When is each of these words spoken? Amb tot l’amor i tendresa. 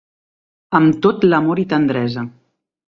Amb 0.79 0.97
tot 1.07 1.29
l’amor 1.31 1.65
i 1.67 1.69
tendresa. 1.77 2.29